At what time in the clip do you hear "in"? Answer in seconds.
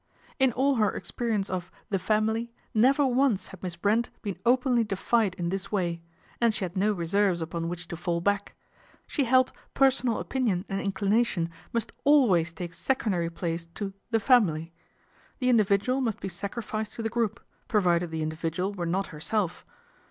0.39-0.51, 5.35-5.49